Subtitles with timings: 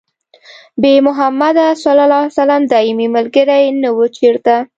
[0.81, 1.85] بې محمده ص
[2.71, 4.53] دايمي ملګري نه وو چېرته